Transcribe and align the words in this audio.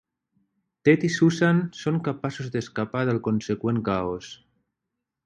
Ted 0.87 1.03
i 1.09 1.11
Susan 1.15 1.59
són 1.81 2.01
capaços 2.07 2.49
d'escapar 2.55 3.05
del 3.11 3.21
conseqüent 3.29 3.83
caos. 3.91 4.31